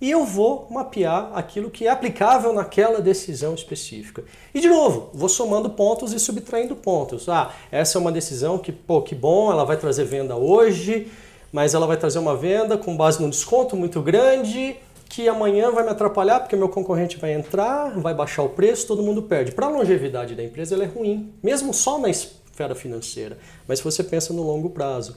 [0.00, 4.24] e eu vou mapear aquilo que é aplicável naquela decisão específica.
[4.54, 7.28] E de novo, vou somando pontos e subtraindo pontos.
[7.28, 11.08] Ah, essa é uma decisão que, pô, que bom, ela vai trazer venda hoje,
[11.52, 14.76] mas ela vai trazer uma venda com base num desconto muito grande,
[15.08, 19.02] que amanhã vai me atrapalhar porque meu concorrente vai entrar, vai baixar o preço, todo
[19.02, 19.52] mundo perde.
[19.52, 23.38] Para a longevidade da empresa, ela é ruim, mesmo só na esfera financeira.
[23.66, 25.16] Mas se você pensa no longo prazo.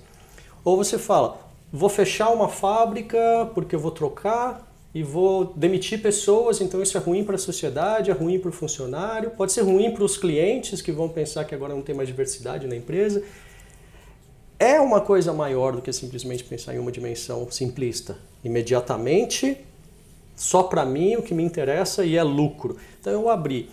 [0.64, 1.40] Ou você fala,
[1.72, 7.00] vou fechar uma fábrica porque eu vou trocar e vou demitir pessoas, então isso é
[7.00, 10.82] ruim para a sociedade, é ruim para o funcionário, pode ser ruim para os clientes
[10.82, 13.24] que vão pensar que agora não tem mais diversidade na empresa.
[14.60, 18.18] É uma coisa maior do que simplesmente pensar em uma dimensão simplista.
[18.44, 19.66] Imediatamente
[20.36, 22.78] só para mim o que me interessa e é lucro.
[23.00, 23.70] Então eu abri.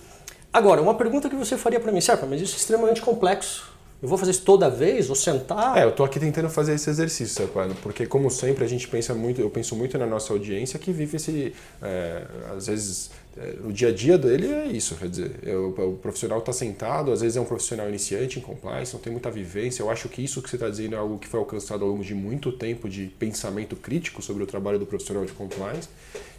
[0.52, 3.78] Agora, uma pergunta que você faria para mim, certo, mas isso é extremamente complexo.
[4.00, 5.08] Eu vou fazer isso toda vez?
[5.08, 5.76] Vou sentar?
[5.76, 7.74] É, eu tô aqui tentando fazer esse exercício, sabe?
[7.82, 11.16] Porque, como sempre, a gente pensa muito, eu penso muito na nossa audiência que vive
[11.16, 12.22] esse, é,
[12.56, 16.38] às vezes, é, o dia a dia dele é isso, quer dizer, eu, o profissional
[16.38, 19.82] está sentado, às vezes é um profissional iniciante em compliance, não tem muita vivência.
[19.82, 22.04] Eu acho que isso que você está dizendo é algo que foi alcançado ao longo
[22.04, 25.88] de muito tempo de pensamento crítico sobre o trabalho do profissional de compliance.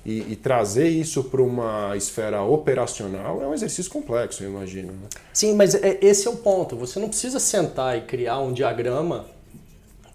[0.06, 4.94] E, e, trazer isso para uma esfera operacional é um exercício complexo, eu imagino.
[4.94, 5.10] Né?
[5.34, 6.76] Sim, mas é, esse é o ponto.
[6.78, 9.26] Você não precisa sentar e criar um diagrama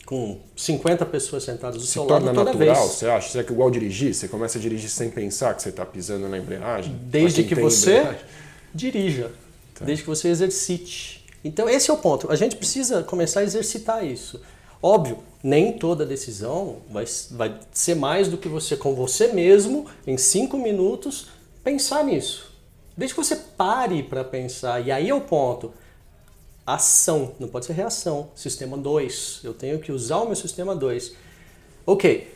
[0.07, 2.79] com 50 pessoas sentadas do Se seu lado toda natural, vez.
[2.79, 3.31] você acha?
[3.31, 4.15] Será que igual dirigir?
[4.15, 6.99] Você começa a dirigir sem pensar que você está pisando na embreagem?
[7.03, 8.17] Desde que você
[8.75, 9.31] dirija,
[9.75, 9.85] tá.
[9.85, 11.25] desde que você exercite.
[11.45, 12.31] Então esse é o ponto.
[12.31, 14.41] A gente precisa começar a exercitar isso.
[14.83, 20.17] Óbvio, nem toda decisão vai, vai ser mais do que você, com você mesmo, em
[20.17, 21.29] cinco minutos,
[21.63, 22.51] pensar nisso.
[22.97, 25.75] Desde que você pare para pensar, e aí é o ponto.
[26.67, 28.31] Ação, não pode ser reação.
[28.35, 29.41] Sistema 2.
[29.45, 31.13] Eu tenho que usar o meu sistema 2.
[31.85, 32.33] Ok.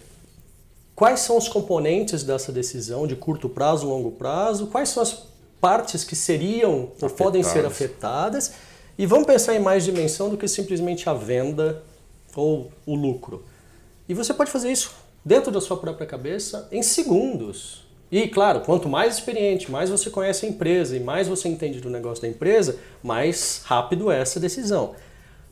[0.95, 4.67] Quais são os componentes dessa decisão de curto prazo, longo prazo?
[4.67, 5.23] Quais são as
[5.59, 8.53] partes que seriam ou podem ser afetadas?
[8.99, 11.83] E vamos pensar em mais dimensão do que simplesmente a venda
[12.39, 13.45] ou o lucro.
[14.09, 14.93] E você pode fazer isso
[15.25, 17.87] dentro da sua própria cabeça em segundos.
[18.11, 21.91] E claro, quanto mais experiente, mais você conhece a empresa e mais você entende do
[21.91, 24.95] negócio da empresa, mais rápido é essa decisão.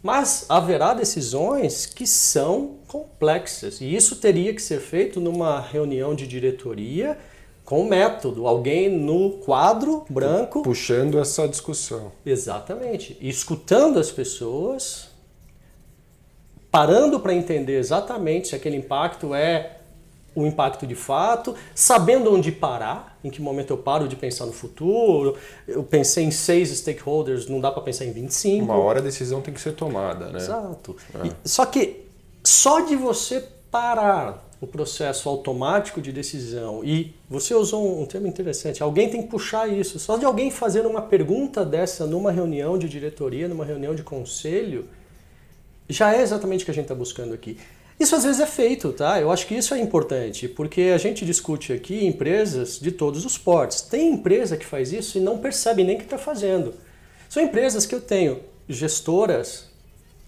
[0.03, 6.27] Mas haverá decisões que são complexas e isso teria que ser feito numa reunião de
[6.27, 7.19] diretoria
[7.65, 12.13] com método, alguém no quadro branco puxando essa discussão.
[12.25, 15.06] Exatamente, e escutando as pessoas
[16.71, 19.77] parando para entender exatamente se aquele impacto é
[20.37, 24.53] o impacto de fato, sabendo onde parar, em que momento eu paro de pensar no
[24.53, 25.35] futuro.
[25.67, 28.63] Eu pensei em seis stakeholders, não dá para pensar em 25.
[28.63, 30.39] Uma hora a decisão tem que ser tomada, né?
[30.39, 30.95] Exato.
[31.15, 31.29] É.
[31.29, 32.05] E, só que
[32.45, 38.83] só de você parar o processo automático de decisão e você usou um termo interessante,
[38.83, 39.99] alguém tem que puxar isso.
[39.99, 44.87] Só de alguém fazer uma pergunta dessa numa reunião de diretoria, numa reunião de conselho,
[45.89, 47.59] já é exatamente o que a gente está buscando aqui.
[47.99, 49.19] Isso às vezes é feito, tá?
[49.21, 53.39] Eu acho que isso é importante, porque a gente discute aqui empresas de todos os
[53.39, 53.81] portes.
[53.81, 56.75] Tem empresa que faz isso e não percebe nem que está fazendo.
[57.29, 59.71] São empresas que eu tenho gestoras,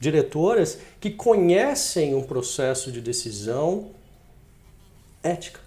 [0.00, 3.90] diretoras, que conhecem um processo de decisão
[5.22, 5.60] ética,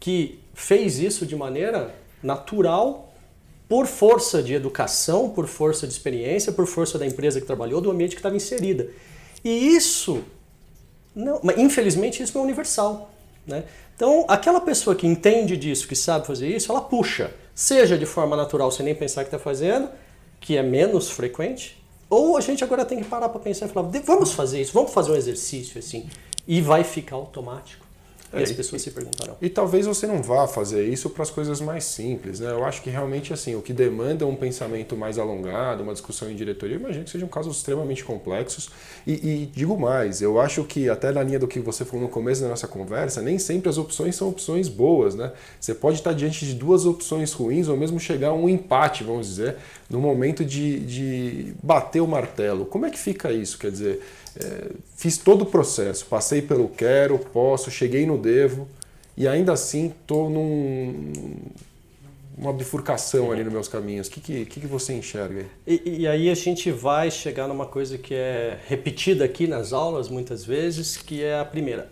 [0.00, 3.14] que fez isso de maneira natural
[3.68, 7.90] por força de educação, por força de experiência, por força da empresa que trabalhou, do
[7.90, 8.88] ambiente que estava inserida.
[9.44, 10.22] E isso,
[11.14, 13.10] não, mas infelizmente, isso é universal.
[13.46, 13.64] Né?
[13.96, 18.36] Então, aquela pessoa que entende disso, que sabe fazer isso, ela puxa, seja de forma
[18.36, 19.88] natural, sem nem pensar que está fazendo,
[20.40, 23.88] que é menos frequente, ou a gente agora tem que parar para pensar e falar,
[24.04, 26.08] vamos fazer isso, vamos fazer um exercício assim,
[26.46, 27.86] e vai ficar automático.
[28.32, 29.36] E as pessoas se perguntarão.
[29.40, 32.50] E talvez você não vá fazer isso para as coisas mais simples, né?
[32.50, 36.36] Eu acho que realmente assim, o que demanda um pensamento mais alongado, uma discussão em
[36.36, 38.70] diretoria, eu imagino que sejam casos extremamente complexos.
[39.06, 42.08] E, e, digo mais, eu acho que até na linha do que você falou no
[42.08, 45.32] começo da nossa conversa, nem sempre as opções são opções boas, né?
[45.58, 49.26] Você pode estar diante de duas opções ruins ou mesmo chegar a um empate, vamos
[49.26, 49.56] dizer,
[49.90, 52.64] no momento de, de bater o martelo.
[52.64, 53.58] Como é que fica isso?
[53.58, 54.00] Quer dizer,
[54.40, 58.68] é, fiz todo o processo, passei pelo quero, posso, cheguei no devo
[59.16, 61.12] e ainda assim estou num
[62.38, 64.06] uma bifurcação ali nos meus caminhos.
[64.06, 65.44] O que, que, que, você enxerga?
[65.66, 70.08] E, e, aí a gente vai chegar numa coisa que é repetida aqui nas aulas
[70.08, 71.90] muitas vezes, que é a primeira.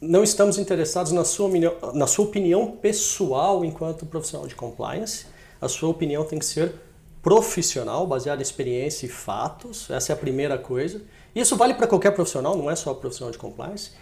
[0.00, 1.50] Não estamos interessados na sua,
[1.92, 5.26] na sua opinião pessoal enquanto profissional de compliance.
[5.60, 6.72] A sua opinião tem que ser
[7.24, 9.90] profissional, baseada em experiência e fatos.
[9.90, 11.00] Essa é a primeira coisa.
[11.34, 13.92] Isso vale para qualquer profissional, não é só profissional de compliance.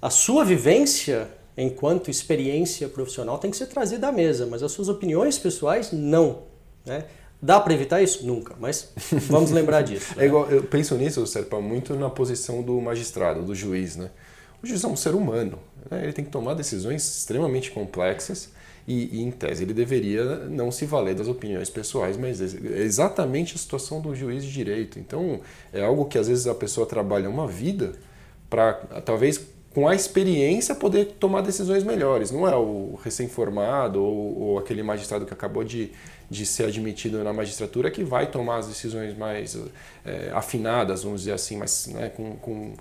[0.00, 4.88] A sua vivência enquanto experiência profissional tem que ser trazida à mesa, mas as suas
[4.88, 6.44] opiniões pessoais não.
[6.86, 7.04] Né?
[7.42, 8.26] Dá para evitar isso?
[8.26, 8.92] Nunca, mas
[9.28, 10.16] vamos lembrar disso.
[10.16, 10.24] Né?
[10.24, 13.96] É igual, eu penso nisso, Serpa, muito na posição do magistrado, do juiz.
[13.96, 14.10] Né?
[14.62, 15.58] O juiz é um ser humano,
[15.90, 16.02] né?
[16.02, 18.50] ele tem que tomar decisões extremamente complexas
[18.90, 23.54] e, e, em tese, ele deveria não se valer das opiniões pessoais, mas é exatamente
[23.54, 24.98] a situação do juiz de direito.
[24.98, 25.40] Então,
[25.72, 27.92] é algo que às vezes a pessoa trabalha uma vida
[28.48, 28.72] para,
[29.04, 32.32] talvez, com a experiência, poder tomar decisões melhores.
[32.32, 35.92] Não é o recém-formado ou, ou, aquele magistrado que acabou de,
[36.28, 39.56] de ser admitido na magistratura que vai tomar as decisões mais
[40.04, 42.74] é, afinadas, vamos dizer assim, mas né, com, com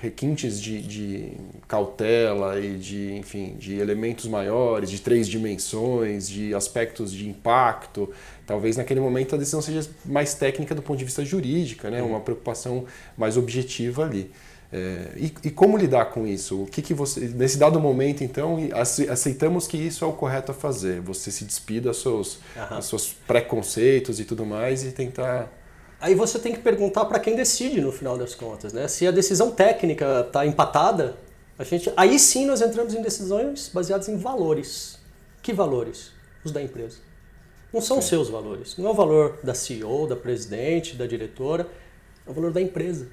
[0.00, 1.32] requintes de, de,
[1.66, 8.12] cautela e de, enfim, de elementos maiores, de três dimensões, de aspectos de impacto.
[8.46, 12.02] Talvez naquele momento a decisão seja mais técnica do ponto de vista jurídica, né?
[12.02, 12.84] uma preocupação
[13.16, 14.30] mais objetiva ali.
[14.72, 16.64] É, e, e, como lidar com isso?
[16.64, 18.58] O que, que você nesse dado momento então
[19.08, 21.00] aceitamos que isso é o correto a fazer?
[21.02, 22.82] Você se despida dos seus, uhum.
[22.82, 25.52] seus preconceitos e tudo mais e tentar
[26.00, 28.86] Aí você tem que perguntar para quem decide no final das contas, né?
[28.86, 31.16] Se a decisão técnica está empatada,
[31.58, 34.98] a gente, aí sim nós entramos em decisões baseadas em valores.
[35.42, 36.12] Que valores?
[36.44, 36.98] Os da empresa.
[37.72, 38.76] Não são os seus valores.
[38.76, 41.66] Não é o valor da CEO, da presidente, da diretora.
[42.26, 43.08] É o valor da empresa.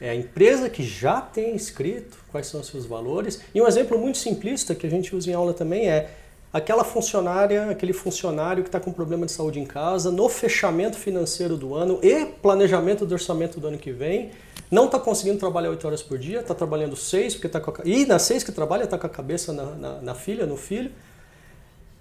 [0.00, 3.40] É a empresa que já tem escrito quais são os seus valores.
[3.54, 6.10] E um exemplo muito simplista que a gente usa em aula também é
[6.52, 11.56] aquela funcionária, aquele funcionário que está com problema de saúde em casa, no fechamento financeiro
[11.56, 14.30] do ano e planejamento do orçamento do ano que vem,
[14.70, 18.06] não está conseguindo trabalhar 8 horas por dia, está trabalhando 6, porque tá a, e
[18.06, 20.90] nas 6 que trabalha está com a cabeça na, na, na filha, no filho,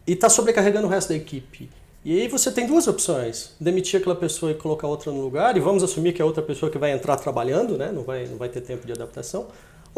[0.05, 1.69] e está sobrecarregando o resto da equipe.
[2.03, 5.59] E aí você tem duas opções: demitir aquela pessoa e colocar outra no lugar, e
[5.59, 7.91] vamos assumir que é outra pessoa que vai entrar trabalhando, né?
[7.93, 9.47] não, vai, não vai ter tempo de adaptação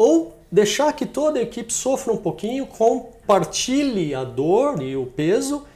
[0.00, 5.66] ou deixar que toda a equipe sofra um pouquinho, compartilhe a dor e o peso.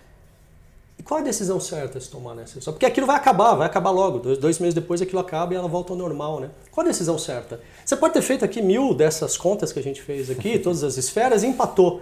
[0.98, 2.72] E qual é a decisão certa se tomar nessa situação?
[2.72, 4.20] Porque aquilo vai acabar, vai acabar logo.
[4.20, 6.48] Dois, dois, meses depois aquilo acaba e ela volta ao normal, né?
[6.72, 7.60] Qual a decisão certa?
[7.84, 10.96] Você pode ter feito aqui mil dessas contas que a gente fez aqui, todas as
[10.96, 12.00] esferas, e empatou.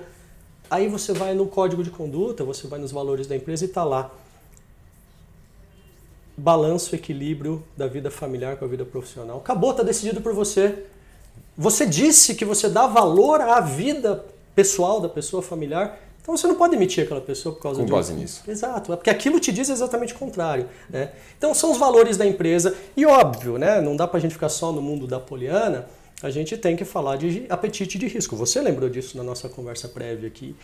[0.70, 3.82] Aí você vai no código de conduta, você vai nos valores da empresa e está
[3.82, 4.12] lá.
[6.37, 9.38] Balanço, equilíbrio da vida familiar com a vida profissional.
[9.38, 10.87] Acabou, está decidido por você.
[11.56, 16.54] Você disse que você dá valor à vida pessoal da pessoa familiar, então você não
[16.54, 18.42] pode demitir aquela pessoa por causa Com de base nisso.
[18.46, 20.68] Exato, é porque aquilo te diz exatamente o contrário.
[20.88, 21.10] Né?
[21.36, 23.80] Então são os valores da empresa e óbvio, né?
[23.80, 25.86] não dá para a gente ficar só no mundo da poliana,
[26.22, 28.36] a gente tem que falar de apetite de risco.
[28.36, 30.54] Você lembrou disso na nossa conversa prévia aqui.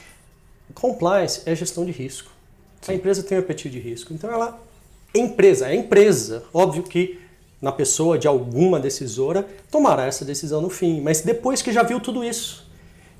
[0.72, 2.30] Compliance é gestão de risco.
[2.80, 2.92] Sim.
[2.92, 4.14] A empresa tem um apetite de risco.
[4.14, 4.60] Então ela
[5.12, 6.44] empresa, é empresa.
[6.54, 7.18] Óbvio que
[7.60, 11.00] na pessoa de alguma decisora, tomará essa decisão no fim.
[11.00, 12.68] Mas depois que já viu tudo isso.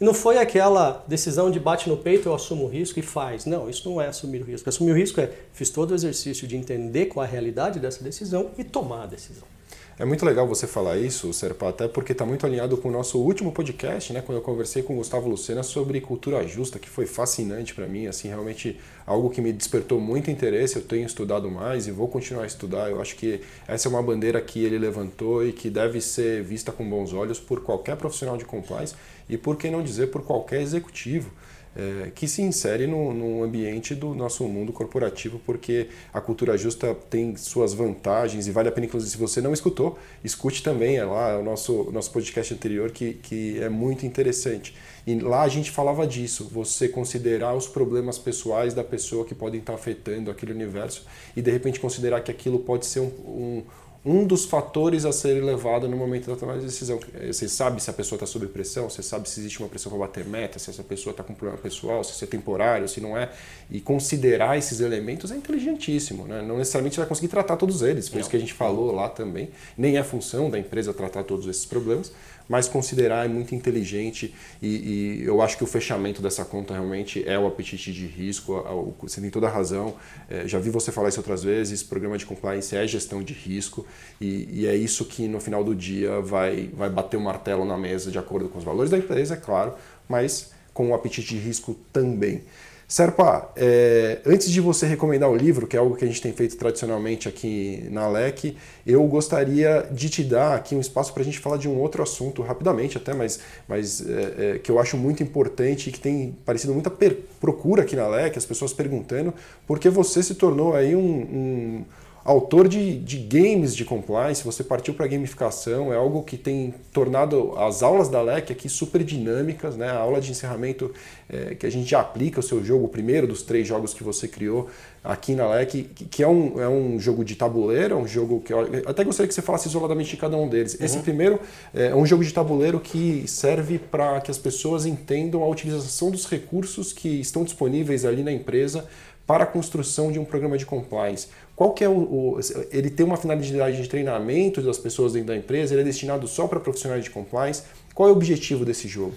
[0.01, 3.44] E não foi aquela decisão de bate no peito, eu assumo o risco e faz.
[3.44, 4.68] Não, isso não é assumir o risco.
[4.68, 8.53] Assumir o risco é fiz todo o exercício de entender qual a realidade dessa decisão
[8.57, 9.58] e tomar a decisão.
[10.01, 13.19] É muito legal você falar isso, Serpa, até porque está muito alinhado com o nosso
[13.19, 17.05] último podcast, né, quando eu conversei com o Gustavo Lucena sobre cultura justa, que foi
[17.05, 20.77] fascinante para mim, assim, realmente algo que me despertou muito interesse.
[20.77, 22.89] Eu tenho estudado mais e vou continuar a estudar.
[22.89, 26.71] Eu acho que essa é uma bandeira que ele levantou e que deve ser vista
[26.71, 28.95] com bons olhos por qualquer profissional de compliance
[29.29, 31.29] e, por que não dizer, por qualquer executivo
[31.76, 36.94] é, que se insere no, no, ambiente do nosso mundo corporativo, porque a cultura justa
[36.94, 41.04] tem suas vantagens e vale a pena, inclusive, se você não escutou, escute também, é
[41.04, 44.74] lá o nosso, nosso podcast anterior que, que é muito interessante.
[45.07, 49.61] E lá a gente falava disso, você considerar os problemas pessoais da pessoa que podem
[49.61, 53.62] estar afetando aquele universo e de repente considerar que aquilo pode ser um, um
[54.09, 56.99] um dos fatores a ser levado no momento da tomada de decisão.
[57.27, 59.99] Você sabe se a pessoa está sob pressão, você sabe se existe uma pressão para
[59.99, 63.18] bater meta, se essa pessoa está com problema pessoal, se isso é temporário, se não
[63.18, 63.31] é.
[63.71, 66.27] E considerar esses elementos é inteligentíssimo.
[66.27, 66.40] Né?
[66.40, 69.11] Não necessariamente você vai conseguir tratar todos eles, foi isso que a gente falou lá
[69.11, 69.51] também.
[69.77, 72.11] Nem é função da empresa tratar todos esses problemas,
[72.49, 77.23] mas considerar é muito inteligente e, e, eu acho que o fechamento dessa conta realmente
[77.29, 78.55] é o apetite de risco.
[79.03, 79.95] Você tem toda a razão.
[80.29, 81.83] É, já vi você falar isso outras vezes.
[81.83, 83.87] Programa de compliance é gestão de risco
[84.21, 87.77] e, e, é isso que no final do dia vai, vai bater o martelo na
[87.77, 89.75] mesa de acordo com os valores da empresa, é claro,
[90.09, 92.43] mas com o apetite de risco também.
[92.90, 96.33] Serpa, é, antes de você recomendar o livro, que é algo que a gente tem
[96.33, 101.24] feito tradicionalmente aqui na LEC, eu gostaria de te dar aqui um espaço para a
[101.24, 104.96] gente falar de um outro assunto, rapidamente até, mas, mas é, é, que eu acho
[104.96, 106.90] muito importante e que tem parecido muita
[107.38, 109.35] procura aqui na LEC, as pessoas perguntando,
[109.66, 111.85] porque você se tornou aí um, um
[112.29, 117.55] autor de, de games de compliance, você partiu para gamificação, é algo que tem tornado
[117.57, 119.88] as aulas da LEC aqui super dinâmicas, né?
[119.88, 120.93] a aula de encerramento
[121.27, 124.05] é, que a gente já aplica o seu jogo, o primeiro dos três jogos que
[124.05, 124.69] você criou
[125.03, 128.41] aqui na LEC, que, que é, um, é um jogo de tabuleiro, é um jogo
[128.41, 130.75] que eu até gostaria que você falasse isoladamente de cada um deles.
[130.75, 130.85] Uhum.
[130.85, 131.41] Esse primeiro
[131.73, 136.27] é um jogo de tabuleiro que serve para que as pessoas entendam a utilização dos
[136.27, 138.87] recursos que estão disponíveis ali na empresa
[139.29, 141.29] para a construção de um programa de compliance.
[141.59, 142.40] Qual que é o, o,
[142.71, 146.47] ele tem uma finalidade de treinamento das pessoas dentro da empresa, ele é destinado só
[146.47, 147.64] para profissionais de compliance.
[147.92, 149.12] Qual é o objetivo desse jogo?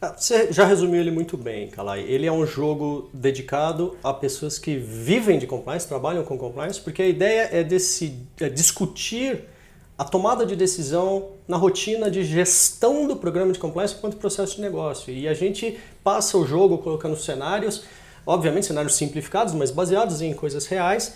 [0.00, 2.00] Ah, você já resumiu ele muito bem, Kalai.
[2.00, 7.02] Ele é um jogo dedicado a pessoas que vivem de compliance, trabalham com compliance, porque
[7.02, 9.44] a ideia é, desse, é discutir
[9.98, 14.62] a tomada de decisão na rotina de gestão do programa de compliance enquanto processo de
[14.62, 15.12] negócio.
[15.12, 17.84] E a gente passa o jogo colocando cenários
[18.26, 21.14] obviamente cenários simplificados, mas baseados em coisas reais,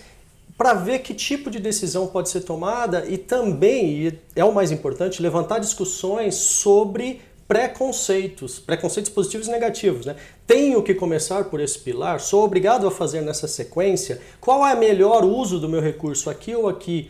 [0.57, 4.71] para ver que tipo de decisão pode ser tomada e também, e é o mais
[4.71, 10.05] importante, levantar discussões sobre preconceitos, preconceitos positivos e negativos.
[10.05, 10.15] Né?
[10.45, 12.19] Tenho que começar por esse pilar?
[12.19, 14.19] Sou obrigado a fazer nessa sequência?
[14.41, 17.09] Qual é o melhor uso do meu recurso aqui ou aqui?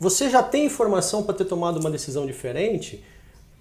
[0.00, 3.04] Você já tem informação para ter tomado uma decisão diferente?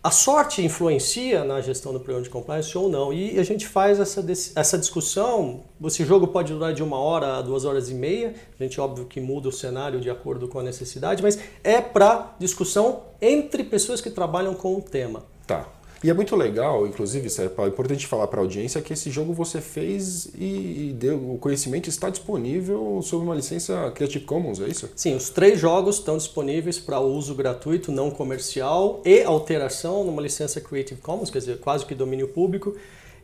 [0.08, 3.12] A sorte influencia na gestão do programa de compliance ou não?
[3.12, 5.66] E a gente faz essa, essa discussão.
[5.84, 8.34] Esse jogo pode durar de uma hora a duas horas e meia.
[8.58, 12.34] A gente, óbvio, que muda o cenário de acordo com a necessidade, mas é para
[12.40, 15.26] discussão entre pessoas que trabalham com o tema.
[15.46, 15.68] Tá.
[16.04, 19.60] E é muito legal, inclusive, é importante falar para a audiência que esse jogo você
[19.60, 24.90] fez e, deu, o conhecimento está disponível sob uma licença Creative Commons, é isso?
[24.96, 30.62] Sim, os três jogos estão disponíveis para uso gratuito, não comercial e alteração numa licença
[30.62, 32.76] Creative Commons, quer dizer, quase que domínio público.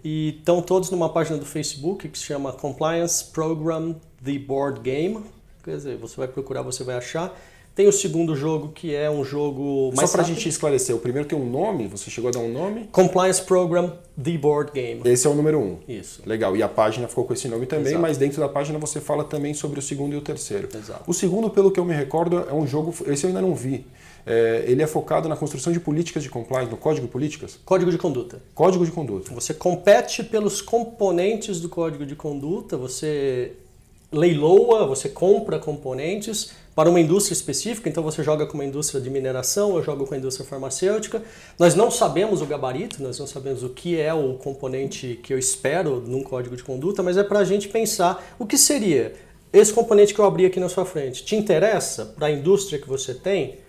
[0.03, 5.23] E estão todos numa página do Facebook que se chama Compliance Program The Board Game.
[5.63, 7.33] Quer dizer, você vai procurar, você vai achar.
[7.75, 10.09] Tem o segundo jogo, que é um jogo mais.
[10.09, 12.51] Só para a gente esclarecer, o primeiro tem um nome, você chegou a dar um
[12.51, 12.87] nome?
[12.91, 15.01] Compliance Program The Board Game.
[15.05, 15.79] Esse é o número um.
[15.87, 16.21] Isso.
[16.23, 16.55] Legal.
[16.55, 18.01] E a página ficou com esse nome também, Exato.
[18.01, 20.69] mas dentro da página você fala também sobre o segundo e o terceiro.
[20.71, 21.03] Exato.
[21.07, 22.93] O segundo, pelo que eu me recordo, é um jogo.
[23.07, 23.85] Esse eu ainda não vi.
[24.25, 27.59] É, ele é focado na construção de políticas de compliance, no código de políticas?
[27.65, 28.39] Código de conduta.
[28.53, 29.33] Código de conduta.
[29.33, 33.53] Você compete pelos componentes do código de conduta, você
[34.11, 39.09] leiloa, você compra componentes para uma indústria específica, então você joga com uma indústria de
[39.09, 41.21] mineração, eu jogo com a indústria farmacêutica.
[41.59, 45.37] Nós não sabemos o gabarito, nós não sabemos o que é o componente que eu
[45.37, 49.13] espero num código de conduta, mas é para a gente pensar o que seria
[49.51, 51.23] esse componente que eu abri aqui na sua frente.
[51.23, 53.59] Te interessa para a indústria que você tem?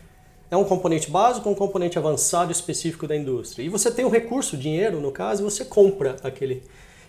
[0.50, 3.64] É um componente básico um componente avançado específico da indústria?
[3.64, 6.62] E você tem um recurso, dinheiro no caso, e você compra aquele.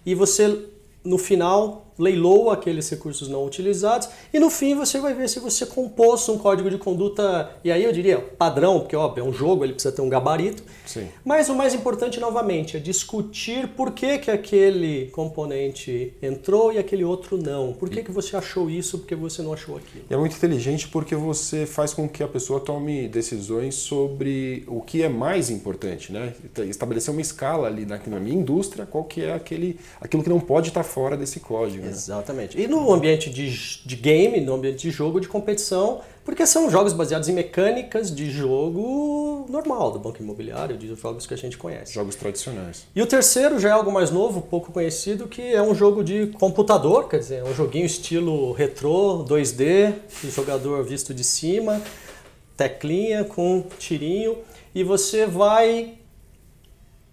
[0.05, 0.67] E você
[1.05, 5.65] no final leiloa aqueles recursos não utilizados e no fim você vai ver se você
[5.65, 9.63] compôs um código de conduta, e aí eu diria padrão, porque óbvio, é um jogo,
[9.63, 10.63] ele precisa ter um gabarito.
[10.85, 11.07] Sim.
[11.23, 17.03] Mas o mais importante, novamente, é discutir por que, que aquele componente entrou e aquele
[17.03, 17.73] outro não.
[17.73, 20.05] Por que, que você achou isso, por que você não achou aquilo.
[20.09, 25.01] É muito inteligente porque você faz com que a pessoa tome decisões sobre o que
[25.01, 26.33] é mais importante, né?
[26.67, 30.39] Estabelecer uma escala ali na, na minha indústria, qual que é aquele, aquilo que não
[30.39, 31.83] pode estar fora desse código.
[31.83, 31.89] Né?
[31.89, 32.57] Exatamente.
[32.57, 33.49] E no ambiente de,
[33.85, 38.31] de game, no ambiente de jogo, de competição, porque são jogos baseados em mecânicas de
[38.31, 41.93] jogo normal, do banco imobiliário, de jogos que a gente conhece.
[41.93, 42.87] Jogos tradicionais.
[42.95, 46.27] E o terceiro já é algo mais novo, pouco conhecido, que é um jogo de
[46.27, 49.95] computador, quer dizer, é um joguinho estilo retrô, 2D,
[50.33, 51.81] jogador visto de cima,
[52.55, 54.37] teclinha com tirinho,
[54.73, 55.95] e você vai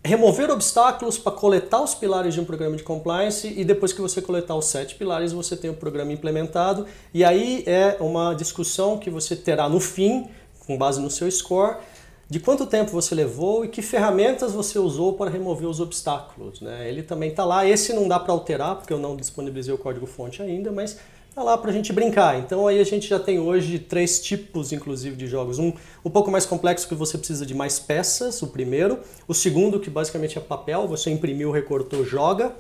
[0.05, 4.21] remover obstáculos para coletar os pilares de um programa de compliance e depois que você
[4.21, 6.87] coletar os sete pilares, você tem o programa implementado.
[7.15, 10.29] E aí é uma discussão que você terá no fim,
[10.67, 11.77] com base no seu score,
[12.29, 16.61] de quanto tempo você levou e que ferramentas você usou para remover os obstáculos.
[16.61, 16.89] Né?
[16.89, 17.67] Ele também está lá.
[17.67, 20.99] Esse não dá para alterar, porque eu não disponibilizei o código-fonte ainda, mas
[21.35, 22.39] tá lá para a gente brincar.
[22.39, 25.59] Então aí a gente já tem hoje três tipos, inclusive, de jogos.
[25.59, 25.73] Um
[26.05, 28.99] um pouco mais complexo que você precisa de mais peças, o primeiro.
[29.27, 32.55] O segundo, que basicamente é papel, você imprimiu, recortou, joga.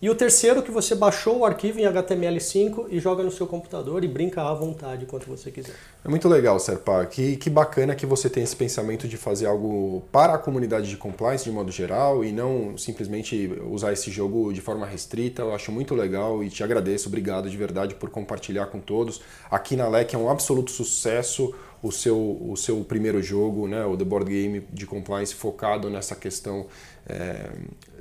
[0.00, 4.04] E o terceiro que você baixou o arquivo em HTML5 e joga no seu computador
[4.04, 5.74] e brinca à vontade quanto você quiser.
[6.04, 7.04] É muito legal, Serpa.
[7.06, 10.96] Que, que bacana que você tem esse pensamento de fazer algo para a comunidade de
[10.96, 15.42] compliance de modo geral e não simplesmente usar esse jogo de forma restrita.
[15.42, 17.08] Eu acho muito legal e te agradeço.
[17.08, 19.20] Obrigado de verdade por compartilhar com todos.
[19.50, 23.96] Aqui na LEC é um absoluto sucesso o seu, o seu primeiro jogo, né, o
[23.96, 26.66] The Board Game de Compliance, focado nessa questão
[27.08, 27.50] é,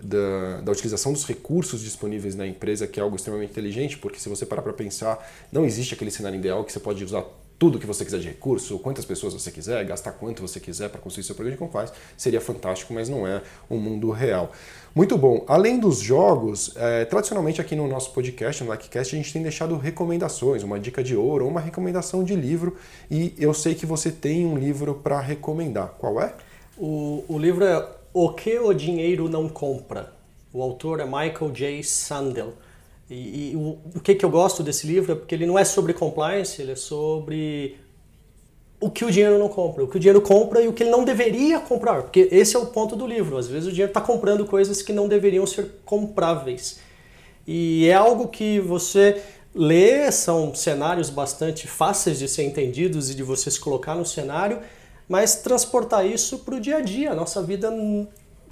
[0.01, 4.29] da, da, utilização dos recursos disponíveis na empresa, que é algo extremamente inteligente, porque se
[4.29, 5.17] você parar para pensar,
[5.51, 7.23] não existe aquele cenário ideal que você pode usar
[7.57, 11.01] tudo que você quiser de recurso, quantas pessoas você quiser, gastar quanto você quiser para
[11.01, 14.51] construir seu programa de compliance, seria fantástico, mas não é um mundo real.
[14.93, 15.43] Muito bom.
[15.47, 19.75] Além dos jogos, é, tradicionalmente aqui no nosso podcast, no LikeCast, a gente tem deixado
[19.75, 22.77] recomendações, uma dica de ouro ou uma recomendação de livro,
[23.09, 25.95] e eu sei que você tem um livro para recomendar.
[25.97, 26.33] Qual é?
[26.77, 30.13] O, o livro é O que o Dinheiro Não Compra.
[30.53, 31.83] O autor é Michael J.
[31.83, 32.53] Sandel.
[33.09, 35.63] E, e o, o que, que eu gosto desse livro é porque ele não é
[35.63, 37.77] sobre compliance, ele é sobre
[38.79, 40.91] o que o dinheiro não compra, o que o dinheiro compra e o que ele
[40.91, 43.37] não deveria comprar, porque esse é o ponto do livro.
[43.37, 46.79] Às vezes o dinheiro está comprando coisas que não deveriam ser compráveis.
[47.45, 49.21] E é algo que você
[49.55, 54.59] lê, são cenários bastante fáceis de ser entendidos e de você se colocar no cenário,
[55.07, 57.71] mas transportar isso para o dia a dia, a nossa vida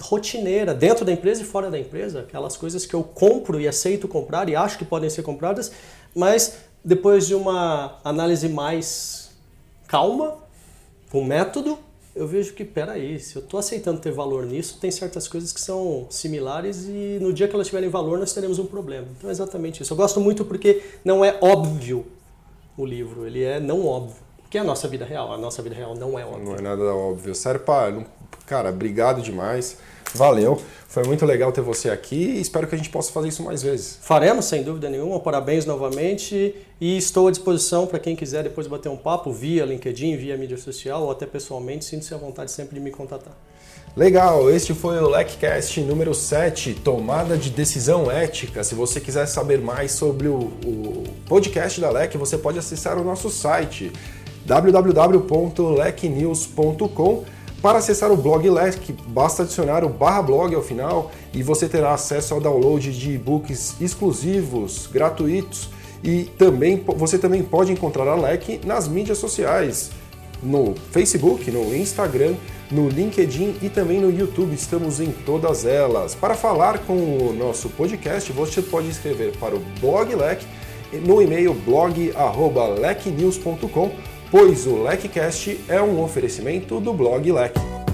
[0.00, 4.06] rotineira, dentro da empresa e fora da empresa, aquelas coisas que eu compro e aceito
[4.06, 5.72] comprar e acho que podem ser compradas,
[6.14, 9.30] mas depois de uma análise mais
[9.86, 10.36] calma,
[11.10, 11.78] com método,
[12.14, 15.60] eu vejo que, peraí, se eu estou aceitando ter valor nisso, tem certas coisas que
[15.60, 19.06] são similares e no dia que elas tiverem valor nós teremos um problema.
[19.18, 19.92] Então é exatamente isso.
[19.92, 22.06] Eu gosto muito porque não é óbvio
[22.76, 24.25] o livro, ele é não óbvio.
[24.50, 25.32] Que é a nossa vida real.
[25.32, 26.44] A nossa vida real não é óbvia.
[26.44, 27.34] Não é nada óbvio.
[27.34, 27.92] Sério, pá,
[28.46, 29.76] cara, obrigado demais.
[30.14, 30.60] Valeu.
[30.88, 33.62] Foi muito legal ter você aqui e espero que a gente possa fazer isso mais
[33.62, 33.98] vezes.
[34.00, 35.20] Faremos, sem dúvida nenhuma.
[35.20, 40.16] Parabéns novamente e estou à disposição para quem quiser depois bater um papo via LinkedIn,
[40.16, 41.84] via mídia social ou até pessoalmente.
[41.84, 43.36] Sinto-se à vontade sempre de me contatar.
[43.96, 48.62] Legal, este foi o LECCast número 7, Tomada de Decisão Ética.
[48.62, 53.04] Se você quiser saber mais sobre o, o podcast da LEC, você pode acessar o
[53.04, 53.90] nosso site
[54.46, 57.24] www.lecnews.com.
[57.60, 61.92] Para acessar o blog LEC, basta adicionar o barra blog ao final e você terá
[61.94, 65.68] acesso ao download de e-books exclusivos, gratuitos
[66.04, 69.90] e também você também pode encontrar a LEC nas mídias sociais,
[70.42, 72.34] no Facebook, no Instagram,
[72.70, 74.54] no LinkedIn e também no YouTube.
[74.54, 76.14] Estamos em todas elas.
[76.14, 80.44] Para falar com o nosso podcast, você pode escrever para o blog LEC
[81.04, 83.90] no e-mail blog@lecnews.com
[84.30, 87.85] pois o LecCast é um oferecimento do blog Lec.